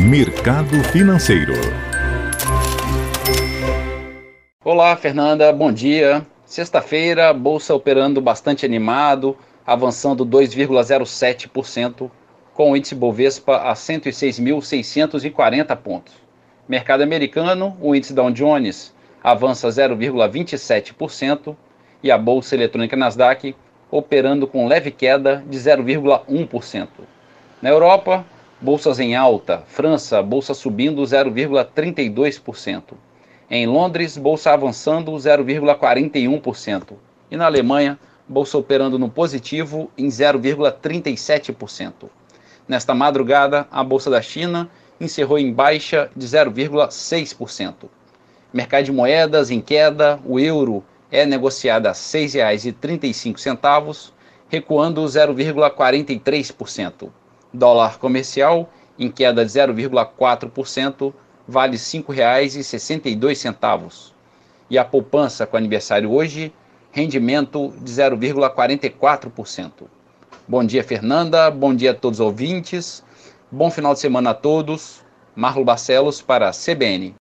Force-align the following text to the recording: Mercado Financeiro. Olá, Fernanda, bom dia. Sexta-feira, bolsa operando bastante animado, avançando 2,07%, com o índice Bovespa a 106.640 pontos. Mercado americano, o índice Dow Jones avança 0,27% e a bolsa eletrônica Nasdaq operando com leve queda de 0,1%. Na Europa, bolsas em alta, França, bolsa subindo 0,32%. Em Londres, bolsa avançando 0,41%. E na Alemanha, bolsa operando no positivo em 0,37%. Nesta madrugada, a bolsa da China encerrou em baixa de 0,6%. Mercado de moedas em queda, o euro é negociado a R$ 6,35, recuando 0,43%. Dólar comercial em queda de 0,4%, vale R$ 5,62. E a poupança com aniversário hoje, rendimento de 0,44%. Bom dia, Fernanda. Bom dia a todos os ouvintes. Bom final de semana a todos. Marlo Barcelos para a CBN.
Mercado 0.00 0.80
Financeiro. 0.92 1.54
Olá, 4.64 4.96
Fernanda, 4.96 5.52
bom 5.52 5.72
dia. 5.72 6.24
Sexta-feira, 6.46 7.32
bolsa 7.32 7.74
operando 7.74 8.20
bastante 8.20 8.64
animado, 8.64 9.36
avançando 9.66 10.24
2,07%, 10.24 12.08
com 12.54 12.70
o 12.70 12.76
índice 12.76 12.94
Bovespa 12.94 13.56
a 13.56 13.74
106.640 13.74 15.76
pontos. 15.76 16.14
Mercado 16.68 17.02
americano, 17.02 17.76
o 17.80 17.92
índice 17.92 18.14
Dow 18.14 18.30
Jones 18.30 18.94
avança 19.22 19.66
0,27% 19.66 21.56
e 22.04 22.12
a 22.12 22.16
bolsa 22.16 22.54
eletrônica 22.54 22.96
Nasdaq 22.96 23.52
operando 23.90 24.46
com 24.46 24.68
leve 24.68 24.92
queda 24.92 25.42
de 25.44 25.58
0,1%. 25.58 26.86
Na 27.60 27.70
Europa, 27.70 28.24
bolsas 28.60 28.98
em 28.98 29.14
alta, 29.14 29.62
França, 29.68 30.20
bolsa 30.22 30.52
subindo 30.52 31.00
0,32%. 31.02 32.82
Em 33.50 33.66
Londres, 33.66 34.16
bolsa 34.16 34.52
avançando 34.52 35.12
0,41%. 35.12 36.94
E 37.30 37.36
na 37.36 37.46
Alemanha, 37.46 37.98
bolsa 38.28 38.58
operando 38.58 38.98
no 38.98 39.08
positivo 39.08 39.90
em 39.96 40.08
0,37%. 40.08 42.10
Nesta 42.66 42.94
madrugada, 42.94 43.66
a 43.70 43.82
bolsa 43.82 44.10
da 44.10 44.20
China 44.20 44.68
encerrou 45.00 45.38
em 45.38 45.50
baixa 45.52 46.10
de 46.14 46.26
0,6%. 46.26 47.88
Mercado 48.52 48.84
de 48.84 48.92
moedas 48.92 49.50
em 49.50 49.60
queda, 49.60 50.20
o 50.24 50.40
euro 50.40 50.84
é 51.10 51.24
negociado 51.24 51.86
a 51.86 51.92
R$ 51.92 51.96
6,35, 51.96 54.10
recuando 54.50 55.02
0,43%. 55.04 57.08
Dólar 57.52 57.98
comercial 57.98 58.70
em 58.98 59.10
queda 59.10 59.44
de 59.44 59.52
0,4%, 59.52 61.12
vale 61.46 61.76
R$ 61.76 61.78
5,62. 61.78 64.12
E 64.68 64.76
a 64.76 64.84
poupança 64.84 65.46
com 65.46 65.56
aniversário 65.56 66.12
hoje, 66.12 66.52
rendimento 66.90 67.72
de 67.80 67.92
0,44%. 67.92 69.84
Bom 70.46 70.64
dia, 70.64 70.82
Fernanda. 70.82 71.48
Bom 71.50 71.74
dia 71.74 71.92
a 71.92 71.94
todos 71.94 72.20
os 72.20 72.26
ouvintes. 72.26 73.02
Bom 73.50 73.70
final 73.70 73.94
de 73.94 74.00
semana 74.00 74.28
a 74.30 74.34
todos. 74.34 75.02
Marlo 75.34 75.64
Barcelos 75.64 76.20
para 76.20 76.48
a 76.48 76.52
CBN. 76.52 77.14